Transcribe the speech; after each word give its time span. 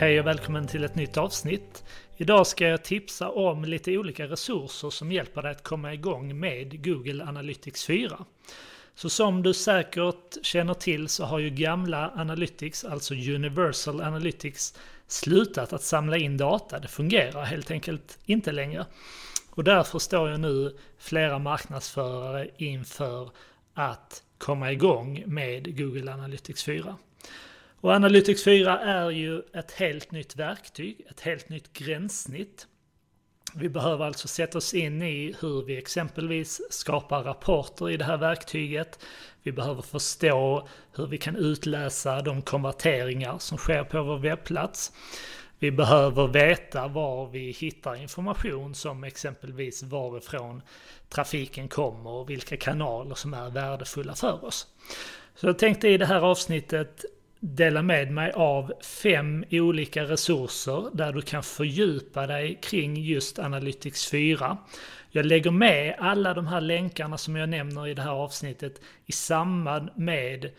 Hej 0.00 0.20
och 0.20 0.26
välkommen 0.26 0.66
till 0.66 0.84
ett 0.84 0.94
nytt 0.94 1.16
avsnitt. 1.16 1.84
Idag 2.16 2.46
ska 2.46 2.68
jag 2.68 2.84
tipsa 2.84 3.28
om 3.28 3.64
lite 3.64 3.98
olika 3.98 4.26
resurser 4.26 4.90
som 4.90 5.12
hjälper 5.12 5.42
dig 5.42 5.50
att 5.50 5.62
komma 5.62 5.94
igång 5.94 6.40
med 6.40 6.84
Google 6.84 7.24
Analytics 7.24 7.84
4. 7.86 8.24
Så 8.94 9.10
som 9.10 9.42
du 9.42 9.54
säkert 9.54 10.44
känner 10.44 10.74
till 10.74 11.08
så 11.08 11.24
har 11.24 11.38
ju 11.38 11.50
gamla 11.50 12.12
Analytics, 12.16 12.84
alltså 12.84 13.14
Universal 13.14 14.00
Analytics, 14.00 14.74
slutat 15.06 15.72
att 15.72 15.82
samla 15.82 16.16
in 16.16 16.36
data. 16.36 16.78
Det 16.78 16.88
fungerar 16.88 17.44
helt 17.44 17.70
enkelt 17.70 18.18
inte 18.24 18.52
längre. 18.52 18.86
Och 19.50 19.64
därför 19.64 19.98
står 19.98 20.30
jag 20.30 20.40
nu 20.40 20.76
flera 20.98 21.38
marknadsförare 21.38 22.48
inför 22.56 23.30
att 23.74 24.22
komma 24.38 24.72
igång 24.72 25.22
med 25.26 25.78
Google 25.78 26.12
Analytics 26.12 26.64
4. 26.64 26.96
Och 27.80 27.92
Analytics 27.92 28.44
4 28.44 28.78
är 28.78 29.10
ju 29.10 29.42
ett 29.54 29.72
helt 29.72 30.12
nytt 30.12 30.36
verktyg, 30.36 31.06
ett 31.10 31.20
helt 31.20 31.48
nytt 31.48 31.72
gränssnitt. 31.72 32.66
Vi 33.54 33.68
behöver 33.68 34.04
alltså 34.04 34.28
sätta 34.28 34.58
oss 34.58 34.74
in 34.74 35.02
i 35.02 35.34
hur 35.40 35.62
vi 35.62 35.78
exempelvis 35.78 36.60
skapar 36.70 37.22
rapporter 37.22 37.90
i 37.90 37.96
det 37.96 38.04
här 38.04 38.16
verktyget. 38.16 38.98
Vi 39.42 39.52
behöver 39.52 39.82
förstå 39.82 40.68
hur 40.96 41.06
vi 41.06 41.18
kan 41.18 41.36
utläsa 41.36 42.22
de 42.22 42.42
konverteringar 42.42 43.38
som 43.38 43.58
sker 43.58 43.84
på 43.84 44.02
vår 44.02 44.18
webbplats. 44.18 44.92
Vi 45.58 45.70
behöver 45.70 46.26
veta 46.26 46.88
var 46.88 47.26
vi 47.26 47.50
hittar 47.50 47.94
information 47.94 48.74
som 48.74 49.04
exempelvis 49.04 49.82
varifrån 49.82 50.62
trafiken 51.08 51.68
kommer 51.68 52.10
och 52.10 52.30
vilka 52.30 52.56
kanaler 52.56 53.14
som 53.14 53.34
är 53.34 53.50
värdefulla 53.50 54.14
för 54.14 54.44
oss. 54.44 54.66
Så 55.34 55.46
jag 55.46 55.58
tänkte 55.58 55.88
i 55.88 55.98
det 55.98 56.06
här 56.06 56.20
avsnittet 56.20 57.04
dela 57.40 57.82
med 57.82 58.12
mig 58.12 58.32
av 58.32 58.72
fem 58.80 59.44
olika 59.50 60.04
resurser 60.04 60.90
där 60.92 61.12
du 61.12 61.22
kan 61.22 61.42
fördjupa 61.42 62.26
dig 62.26 62.58
kring 62.62 62.96
just 62.96 63.38
Analytics 63.38 64.10
4. 64.10 64.58
Jag 65.10 65.26
lägger 65.26 65.50
med 65.50 65.94
alla 65.98 66.34
de 66.34 66.46
här 66.46 66.60
länkarna 66.60 67.18
som 67.18 67.36
jag 67.36 67.48
nämner 67.48 67.86
i 67.86 67.94
det 67.94 68.02
här 68.02 68.10
avsnittet 68.10 68.80
i 69.06 69.12
samband 69.12 69.90
med 69.94 70.50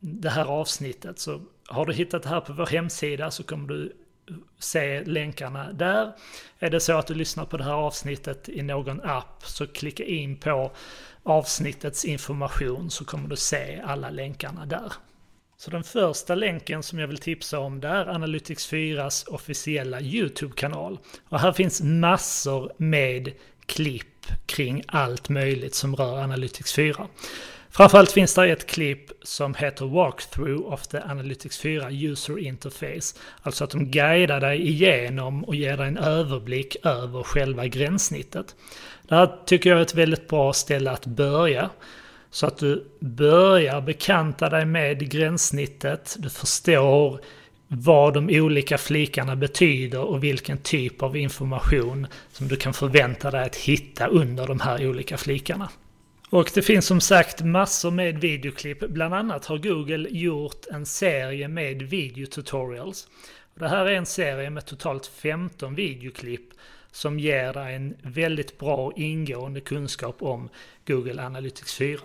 det 0.00 0.30
här 0.30 0.44
avsnittet. 0.44 1.18
Så 1.18 1.40
har 1.68 1.86
du 1.86 1.92
hittat 1.92 2.22
det 2.22 2.28
här 2.28 2.40
på 2.40 2.52
vår 2.52 2.66
hemsida 2.66 3.30
så 3.30 3.42
kommer 3.42 3.68
du 3.68 3.92
se 4.58 5.04
länkarna 5.04 5.72
där. 5.72 6.12
Är 6.58 6.70
det 6.70 6.80
så 6.80 6.92
att 6.92 7.06
du 7.06 7.14
lyssnar 7.14 7.44
på 7.44 7.56
det 7.56 7.64
här 7.64 7.72
avsnittet 7.72 8.48
i 8.48 8.62
någon 8.62 9.00
app 9.00 9.44
så 9.44 9.66
klicka 9.66 10.04
in 10.04 10.36
på 10.36 10.72
avsnittets 11.22 12.04
information 12.04 12.90
så 12.90 13.04
kommer 13.04 13.28
du 13.28 13.36
se 13.36 13.80
alla 13.84 14.10
länkarna 14.10 14.66
där. 14.66 14.92
Så 15.62 15.70
den 15.70 15.84
första 15.84 16.34
länken 16.34 16.82
som 16.82 16.98
jag 16.98 17.08
vill 17.08 17.18
tipsa 17.18 17.58
om 17.58 17.80
det 17.80 17.88
är 17.88 18.08
Analytics 18.08 18.72
4s 18.72 19.28
officiella 19.28 20.00
YouTube-kanal. 20.00 20.98
Och 21.28 21.40
här 21.40 21.52
finns 21.52 21.82
massor 21.82 22.72
med 22.76 23.32
klipp 23.66 24.26
kring 24.46 24.82
allt 24.86 25.28
möjligt 25.28 25.74
som 25.74 25.96
rör 25.96 26.18
Analytics 26.18 26.74
4. 26.74 27.06
Framförallt 27.70 28.12
finns 28.12 28.34
det 28.34 28.46
ett 28.46 28.66
klipp 28.66 29.10
som 29.22 29.54
heter 29.54 29.86
Walkthrough 29.86 30.72
of 30.72 30.86
the 30.86 30.98
Analytics 30.98 31.58
4 31.58 31.90
User 31.90 32.38
Interface. 32.38 33.18
Alltså 33.42 33.64
att 33.64 33.70
de 33.70 33.90
guidar 33.90 34.40
dig 34.40 34.68
igenom 34.68 35.44
och 35.44 35.54
ger 35.54 35.76
dig 35.76 35.88
en 35.88 35.98
överblick 35.98 36.76
över 36.86 37.22
själva 37.22 37.66
gränssnittet. 37.66 38.56
Det 39.08 39.14
här 39.14 39.32
tycker 39.46 39.70
jag 39.70 39.78
är 39.78 39.82
ett 39.82 39.94
väldigt 39.94 40.28
bra 40.28 40.52
ställe 40.52 40.90
att 40.90 41.06
börja. 41.06 41.70
Så 42.32 42.46
att 42.46 42.58
du 42.58 42.84
börjar 43.00 43.80
bekanta 43.80 44.48
dig 44.48 44.64
med 44.64 45.10
gränssnittet, 45.10 46.16
du 46.18 46.30
förstår 46.30 47.20
vad 47.68 48.14
de 48.14 48.40
olika 48.40 48.78
flikarna 48.78 49.36
betyder 49.36 50.00
och 50.00 50.24
vilken 50.24 50.58
typ 50.58 51.02
av 51.02 51.16
information 51.16 52.06
som 52.32 52.48
du 52.48 52.56
kan 52.56 52.74
förvänta 52.74 53.30
dig 53.30 53.44
att 53.44 53.56
hitta 53.56 54.06
under 54.06 54.46
de 54.46 54.60
här 54.60 54.86
olika 54.88 55.16
flikarna. 55.16 55.68
Och 56.30 56.50
det 56.54 56.62
finns 56.62 56.86
som 56.86 57.00
sagt 57.00 57.44
massor 57.44 57.90
med 57.90 58.20
videoklipp. 58.20 58.88
Bland 58.88 59.14
annat 59.14 59.46
har 59.46 59.58
Google 59.58 60.08
gjort 60.10 60.66
en 60.70 60.86
serie 60.86 61.48
med 61.48 61.82
videotutorials. 61.82 63.08
Det 63.54 63.68
här 63.68 63.86
är 63.86 63.92
en 63.92 64.06
serie 64.06 64.50
med 64.50 64.66
totalt 64.66 65.06
15 65.06 65.74
videoklipp 65.74 66.50
som 66.92 67.18
ger 67.18 67.52
dig 67.52 67.74
en 67.74 67.96
väldigt 68.02 68.58
bra 68.58 68.76
och 68.76 68.98
ingående 68.98 69.60
kunskap 69.60 70.22
om 70.22 70.48
Google 70.86 71.22
Analytics 71.22 71.74
4. 71.74 71.98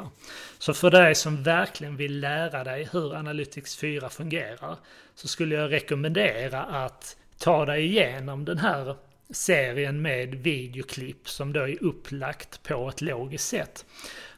Så 0.57 0.73
för 0.73 0.91
dig 0.91 1.15
som 1.15 1.43
verkligen 1.43 1.97
vill 1.97 2.19
lära 2.19 2.63
dig 2.63 2.89
hur 2.91 3.15
Analytics 3.15 3.77
4 3.77 4.09
fungerar 4.09 4.77
så 5.15 5.27
skulle 5.27 5.55
jag 5.55 5.71
rekommendera 5.71 6.63
att 6.63 7.17
ta 7.37 7.65
dig 7.65 7.85
igenom 7.85 8.45
den 8.45 8.57
här 8.57 8.95
serien 9.29 10.01
med 10.01 10.35
videoklipp 10.35 11.29
som 11.29 11.53
då 11.53 11.59
är 11.59 11.83
upplagt 11.83 12.63
på 12.63 12.89
ett 12.89 13.01
logiskt 13.01 13.47
sätt. 13.47 13.85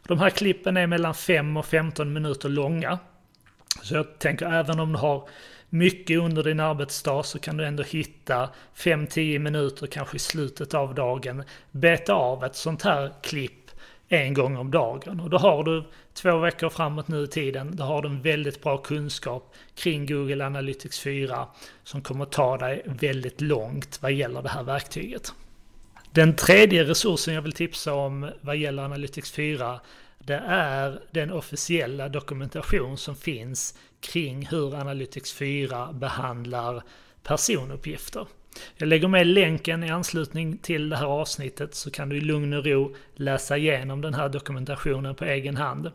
De 0.07 0.19
här 0.19 0.29
klippen 0.29 0.77
är 0.77 0.87
mellan 0.87 1.15
5 1.15 1.57
och 1.57 1.65
15 1.65 2.13
minuter 2.13 2.49
långa. 2.49 2.99
Så 3.83 3.95
jag 3.95 4.19
tänker 4.19 4.45
även 4.45 4.79
om 4.79 4.93
du 4.93 4.99
har 4.99 5.29
mycket 5.69 6.19
under 6.19 6.43
din 6.43 6.59
arbetsdag 6.59 7.23
så 7.23 7.39
kan 7.39 7.57
du 7.57 7.65
ändå 7.65 7.83
hitta 7.83 8.49
5-10 8.75 9.39
minuter 9.39 9.87
kanske 9.87 10.15
i 10.15 10.19
slutet 10.19 10.73
av 10.73 10.95
dagen. 10.95 11.43
Beta 11.71 12.13
av 12.13 12.43
ett 12.43 12.55
sånt 12.55 12.83
här 12.83 13.13
klipp 13.23 13.71
en 14.09 14.33
gång 14.33 14.57
om 14.57 14.71
dagen. 14.71 15.19
Och 15.19 15.29
då 15.29 15.37
har 15.37 15.63
du 15.63 15.83
två 16.13 16.37
veckor 16.37 16.69
framåt 16.69 17.07
nu 17.07 17.23
i 17.23 17.27
tiden, 17.27 17.75
då 17.75 17.83
har 17.83 18.01
du 18.01 18.07
en 18.07 18.21
väldigt 18.21 18.63
bra 18.63 18.77
kunskap 18.77 19.53
kring 19.75 20.05
Google 20.05 20.45
Analytics 20.45 20.99
4 20.99 21.47
som 21.83 22.01
kommer 22.01 22.25
ta 22.25 22.57
dig 22.57 22.83
väldigt 22.85 23.41
långt 23.41 23.99
vad 24.01 24.11
gäller 24.11 24.41
det 24.41 24.49
här 24.49 24.63
verktyget. 24.63 25.33
Den 26.11 26.35
tredje 26.35 26.83
resursen 26.83 27.33
jag 27.33 27.41
vill 27.41 27.53
tipsa 27.53 27.93
om 27.93 28.29
vad 28.41 28.57
gäller 28.57 28.83
Analytics 28.83 29.31
4 29.31 29.79
det 30.19 30.43
är 30.47 31.01
den 31.11 31.31
officiella 31.31 32.09
dokumentation 32.09 32.97
som 32.97 33.15
finns 33.15 33.77
kring 34.01 34.45
hur 34.45 34.75
Analytics 34.75 35.33
4 35.33 35.93
behandlar 35.93 36.83
personuppgifter. 37.23 38.27
Jag 38.75 38.87
lägger 38.87 39.07
med 39.07 39.27
länken 39.27 39.83
i 39.83 39.89
anslutning 39.89 40.57
till 40.57 40.89
det 40.89 40.95
här 40.95 41.05
avsnittet 41.05 41.75
så 41.75 41.91
kan 41.91 42.09
du 42.09 42.17
i 42.17 42.21
lugn 42.21 42.53
och 42.53 42.65
ro 42.65 42.95
läsa 43.15 43.57
igenom 43.57 44.01
den 44.01 44.13
här 44.13 44.29
dokumentationen 44.29 45.15
på 45.15 45.25
egen 45.25 45.57
hand. 45.57 45.91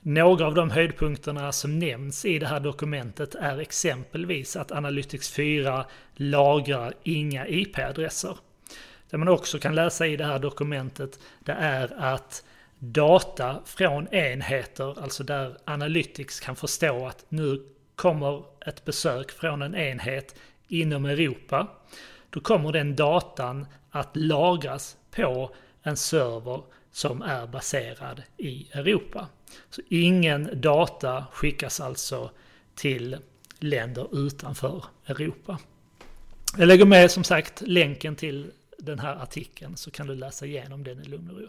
Några 0.00 0.46
av 0.46 0.54
de 0.54 0.70
höjdpunkterna 0.70 1.52
som 1.52 1.78
nämns 1.78 2.24
i 2.24 2.38
det 2.38 2.46
här 2.46 2.60
dokumentet 2.60 3.34
är 3.34 3.58
exempelvis 3.58 4.56
att 4.56 4.72
Analytics 4.72 5.30
4 5.30 5.86
lagrar 6.14 6.94
inga 7.02 7.48
IP-adresser. 7.48 8.36
Det 9.10 9.18
man 9.18 9.28
också 9.28 9.58
kan 9.58 9.74
läsa 9.74 10.06
i 10.06 10.16
det 10.16 10.24
här 10.24 10.38
dokumentet 10.38 11.18
det 11.44 11.52
är 11.52 11.94
att 11.98 12.44
data 12.92 13.62
från 13.64 14.14
enheter, 14.14 15.02
alltså 15.02 15.24
där 15.24 15.56
Analytics 15.64 16.40
kan 16.40 16.56
förstå 16.56 17.06
att 17.06 17.24
nu 17.28 17.62
kommer 17.96 18.44
ett 18.66 18.84
besök 18.84 19.30
från 19.30 19.62
en 19.62 19.74
enhet 19.74 20.34
inom 20.68 21.04
Europa. 21.04 21.68
Då 22.30 22.40
kommer 22.40 22.72
den 22.72 22.96
datan 22.96 23.66
att 23.90 24.16
lagras 24.16 24.96
på 25.10 25.54
en 25.82 25.96
server 25.96 26.62
som 26.92 27.22
är 27.22 27.46
baserad 27.46 28.22
i 28.36 28.68
Europa. 28.72 29.28
Så 29.70 29.82
ingen 29.88 30.60
data 30.60 31.26
skickas 31.32 31.80
alltså 31.80 32.30
till 32.74 33.16
länder 33.58 34.26
utanför 34.26 34.84
Europa. 35.06 35.58
Jag 36.58 36.68
lägger 36.68 36.84
med 36.84 37.10
som 37.10 37.24
sagt 37.24 37.60
länken 37.60 38.16
till 38.16 38.50
den 38.78 38.98
här 38.98 39.16
artikeln 39.16 39.76
så 39.76 39.90
kan 39.90 40.06
du 40.06 40.14
läsa 40.14 40.46
igenom 40.46 40.84
den 40.84 41.00
i 41.00 41.04
lugn 41.04 41.30
och 41.30 41.40
ro. 41.40 41.48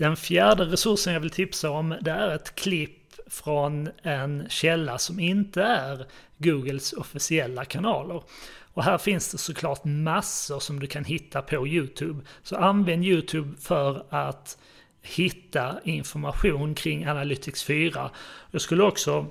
Den 0.00 0.16
fjärde 0.16 0.64
resursen 0.64 1.12
jag 1.12 1.20
vill 1.20 1.30
tipsa 1.30 1.70
om 1.70 1.96
det 2.00 2.10
är 2.10 2.34
ett 2.34 2.54
klipp 2.54 3.14
från 3.26 3.88
en 4.02 4.46
källa 4.48 4.98
som 4.98 5.20
inte 5.20 5.62
är 5.62 6.06
Googles 6.38 6.92
officiella 6.92 7.64
kanaler. 7.64 8.22
Och 8.72 8.84
här 8.84 8.98
finns 8.98 9.32
det 9.32 9.38
såklart 9.38 9.84
massor 9.84 10.60
som 10.60 10.80
du 10.80 10.86
kan 10.86 11.04
hitta 11.04 11.42
på 11.42 11.66
YouTube. 11.66 12.24
Så 12.42 12.56
använd 12.56 13.04
YouTube 13.04 13.56
för 13.60 14.04
att 14.10 14.58
hitta 15.02 15.80
information 15.84 16.74
kring 16.74 17.06
Analytics 17.06 17.64
4. 17.64 18.10
Jag 18.50 18.60
skulle 18.60 18.82
också 18.82 19.26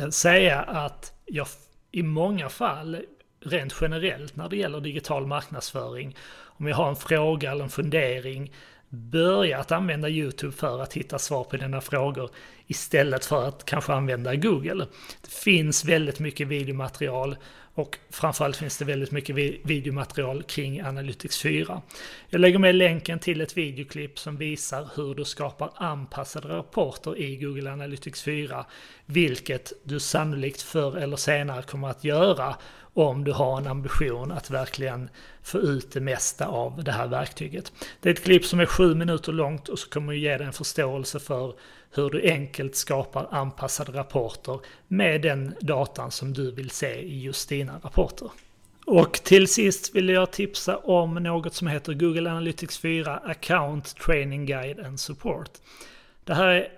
eh, 0.00 0.08
säga 0.08 0.60
att 0.60 1.12
jag 1.26 1.46
i 1.90 2.02
många 2.02 2.48
fall, 2.48 3.02
rent 3.40 3.74
generellt 3.80 4.36
när 4.36 4.48
det 4.48 4.56
gäller 4.56 4.80
digital 4.80 5.26
marknadsföring, 5.26 6.16
om 6.38 6.66
jag 6.66 6.76
har 6.76 6.88
en 6.88 6.96
fråga 6.96 7.50
eller 7.50 7.64
en 7.64 7.70
fundering 7.70 8.52
börjat 8.90 9.72
använda 9.72 10.08
YouTube 10.08 10.52
för 10.52 10.82
att 10.82 10.92
hitta 10.92 11.18
svar 11.18 11.44
på 11.44 11.56
dina 11.56 11.80
frågor 11.80 12.30
istället 12.66 13.24
för 13.24 13.48
att 13.48 13.64
kanske 13.64 13.92
använda 13.92 14.34
Google. 14.34 14.86
Det 15.22 15.30
finns 15.30 15.84
väldigt 15.84 16.18
mycket 16.18 16.48
videomaterial 16.48 17.36
och 17.78 17.98
framförallt 18.10 18.56
finns 18.56 18.78
det 18.78 18.84
väldigt 18.84 19.10
mycket 19.10 19.36
videomaterial 19.62 20.42
kring 20.42 20.82
Analytics 20.82 21.42
4. 21.42 21.82
Jag 22.28 22.40
lägger 22.40 22.58
med 22.58 22.74
länken 22.74 23.18
till 23.18 23.40
ett 23.40 23.56
videoklipp 23.56 24.18
som 24.18 24.36
visar 24.36 24.88
hur 24.96 25.14
du 25.14 25.24
skapar 25.24 25.70
anpassade 25.76 26.48
rapporter 26.48 27.18
i 27.18 27.36
Google 27.36 27.72
Analytics 27.72 28.22
4, 28.22 28.66
vilket 29.06 29.72
du 29.82 30.00
sannolikt 30.00 30.62
förr 30.62 30.96
eller 30.96 31.16
senare 31.16 31.62
kommer 31.62 31.88
att 31.88 32.04
göra 32.04 32.56
om 32.94 33.24
du 33.24 33.32
har 33.32 33.58
en 33.58 33.66
ambition 33.66 34.32
att 34.32 34.50
verkligen 34.50 35.10
få 35.42 35.58
ut 35.58 35.92
det 35.92 36.00
mesta 36.00 36.46
av 36.46 36.84
det 36.84 36.92
här 36.92 37.06
verktyget. 37.06 37.72
Det 38.00 38.08
är 38.08 38.14
ett 38.14 38.24
klipp 38.24 38.44
som 38.44 38.60
är 38.60 38.66
sju 38.66 38.94
minuter 38.94 39.32
långt 39.32 39.68
och 39.68 39.78
så 39.78 39.90
kommer 39.90 40.12
att 40.12 40.18
ge 40.18 40.36
dig 40.38 40.46
en 40.46 40.52
förståelse 40.52 41.20
för 41.20 41.54
hur 41.90 42.10
du 42.10 42.30
enkelt 42.30 42.76
skapar 42.76 43.28
anpassade 43.30 43.92
rapporter 43.92 44.60
med 44.88 45.22
den 45.22 45.54
datan 45.60 46.10
som 46.10 46.32
du 46.32 46.50
vill 46.50 46.70
se 46.70 46.94
i 47.00 47.20
just 47.20 47.48
dina 47.48 47.78
rapporter. 47.78 48.30
Och 48.86 49.12
till 49.12 49.48
sist 49.48 49.94
vill 49.94 50.08
jag 50.08 50.30
tipsa 50.30 50.76
om 50.76 51.14
något 51.14 51.54
som 51.54 51.66
heter 51.66 51.94
Google 51.94 52.30
Analytics 52.30 52.78
4 52.78 53.16
Account 53.16 53.96
Training 53.96 54.46
Guide 54.46 54.80
and 54.80 55.00
Support. 55.00 55.50
Det 56.24 56.34
här 56.34 56.48
är 56.48 56.68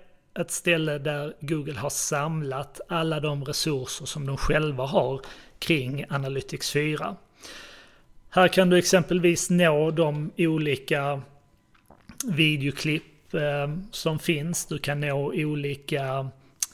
ett 0.40 0.50
ställe 0.50 0.98
där 0.98 1.34
Google 1.40 1.78
har 1.78 1.90
samlat 1.90 2.80
alla 2.88 3.20
de 3.20 3.44
resurser 3.44 4.06
som 4.06 4.26
de 4.26 4.36
själva 4.36 4.86
har 4.86 5.20
kring 5.58 6.04
Analytics 6.08 6.72
4. 6.72 7.16
Här 8.30 8.48
kan 8.48 8.70
du 8.70 8.78
exempelvis 8.78 9.50
nå 9.50 9.90
de 9.90 10.32
olika 10.36 11.22
videoklipp 12.24 13.04
Eh, 13.34 13.68
som 13.90 14.18
finns. 14.18 14.66
Du 14.66 14.78
kan 14.78 15.00
nå 15.00 15.32
olika 15.34 16.28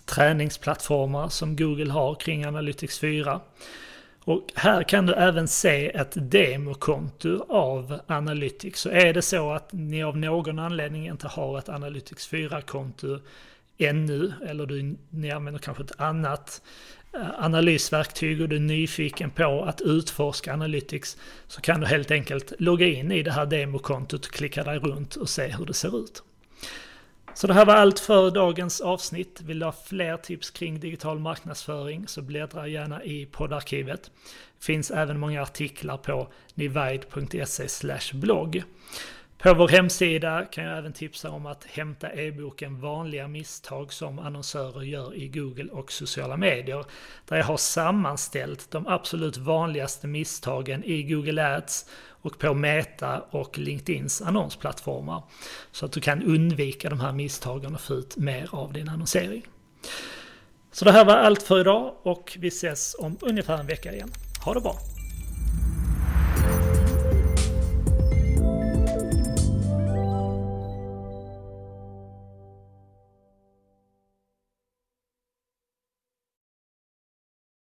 träningsplattformar 0.04 1.28
som 1.28 1.56
Google 1.56 1.92
har 1.92 2.14
kring 2.14 2.44
Analytics 2.44 2.98
4. 2.98 3.40
Och 4.24 4.52
här 4.54 4.82
kan 4.82 5.06
du 5.06 5.14
även 5.14 5.48
se 5.48 5.96
ett 5.96 6.12
demokonto 6.14 7.46
av 7.48 8.00
Analytics. 8.06 8.80
Så 8.80 8.90
är 8.90 9.14
det 9.14 9.22
så 9.22 9.52
att 9.52 9.72
ni 9.72 10.02
av 10.02 10.16
någon 10.16 10.58
anledning 10.58 11.06
inte 11.06 11.28
har 11.28 11.58
ett 11.58 11.68
Analytics 11.68 12.30
4-konto 12.30 13.18
ännu, 13.78 14.32
eller 14.46 14.66
du, 14.66 14.96
ni 15.10 15.30
använder 15.30 15.60
kanske 15.60 15.82
ett 15.82 16.00
annat 16.00 16.62
eh, 17.14 17.44
analysverktyg 17.44 18.40
och 18.40 18.48
du 18.48 18.56
är 18.56 18.60
nyfiken 18.60 19.30
på 19.30 19.64
att 19.64 19.80
utforska 19.80 20.52
Analytics 20.52 21.16
så 21.46 21.60
kan 21.60 21.80
du 21.80 21.86
helt 21.86 22.10
enkelt 22.10 22.52
logga 22.58 22.86
in 22.86 23.12
i 23.12 23.22
det 23.22 23.32
här 23.32 23.46
demokontot, 23.46 24.28
klicka 24.28 24.64
dig 24.64 24.78
runt 24.78 25.16
och 25.16 25.28
se 25.28 25.46
hur 25.46 25.66
det 25.66 25.74
ser 25.74 25.98
ut. 25.98 26.22
Så 27.34 27.46
det 27.46 27.54
här 27.54 27.66
var 27.66 27.74
allt 27.74 28.00
för 28.00 28.30
dagens 28.30 28.80
avsnitt. 28.80 29.40
Vill 29.40 29.58
du 29.58 29.64
ha 29.64 29.72
fler 29.72 30.16
tips 30.16 30.50
kring 30.50 30.80
digital 30.80 31.18
marknadsföring 31.18 32.08
så 32.08 32.22
bläddra 32.22 32.68
gärna 32.68 33.04
i 33.04 33.26
poddarkivet. 33.26 34.10
Det 34.58 34.64
finns 34.64 34.90
även 34.90 35.18
många 35.18 35.42
artiklar 35.42 35.96
på 35.96 36.28
nivide.se 36.54 38.16
blogg. 38.16 38.62
På 39.46 39.54
vår 39.54 39.68
hemsida 39.68 40.44
kan 40.44 40.64
jag 40.64 40.78
även 40.78 40.92
tipsa 40.92 41.30
om 41.30 41.46
att 41.46 41.64
hämta 41.64 42.12
e-boken 42.12 42.80
Vanliga 42.80 43.28
misstag 43.28 43.92
som 43.92 44.18
annonsörer 44.18 44.82
gör 44.82 45.14
i 45.14 45.28
Google 45.28 45.70
och 45.72 45.92
sociala 45.92 46.36
medier. 46.36 46.84
Där 47.28 47.36
jag 47.36 47.44
har 47.44 47.56
sammanställt 47.56 48.70
de 48.70 48.86
absolut 48.86 49.36
vanligaste 49.36 50.06
misstagen 50.06 50.84
i 50.84 51.02
Google 51.02 51.56
Ads 51.56 51.86
och 52.08 52.38
på 52.38 52.54
Meta 52.54 53.20
och 53.30 53.58
LinkedIns 53.58 54.22
annonsplattformar. 54.22 55.22
Så 55.72 55.86
att 55.86 55.92
du 55.92 56.00
kan 56.00 56.22
undvika 56.22 56.90
de 56.90 57.00
här 57.00 57.12
misstagen 57.12 57.74
och 57.74 57.80
få 57.80 57.94
ut 57.94 58.16
mer 58.16 58.48
av 58.52 58.72
din 58.72 58.88
annonsering. 58.88 59.46
Så 60.72 60.84
det 60.84 60.92
här 60.92 61.04
var 61.04 61.16
allt 61.16 61.42
för 61.42 61.60
idag 61.60 61.94
och 62.02 62.36
vi 62.40 62.48
ses 62.48 62.96
om 62.98 63.18
ungefär 63.20 63.58
en 63.58 63.66
vecka 63.66 63.92
igen. 63.92 64.10
Ha 64.44 64.54
det 64.54 64.60
bra! 64.60 64.95